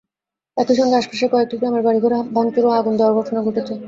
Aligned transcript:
একই 0.57 0.75
সঙ্গে 0.79 0.95
আশপাশের 0.97 1.29
কয়েকটি 1.31 1.55
গ্রামের 1.57 1.83
বাড়িঘরে 1.83 2.17
ভাঙচুর 2.35 2.63
ও 2.65 2.77
আগুন 2.79 2.93
দেওয়ার 2.97 3.17
ঘটনা 3.19 3.39
ঘটেছে। 3.41 3.73